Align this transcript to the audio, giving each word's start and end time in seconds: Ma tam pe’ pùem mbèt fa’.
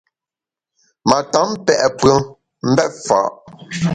Ma 1.09 1.19
tam 1.31 1.49
pe’ 1.65 1.73
pùem 1.99 2.21
mbèt 2.71 2.91
fa’. 3.05 3.19